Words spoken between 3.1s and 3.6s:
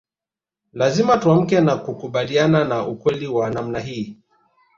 wa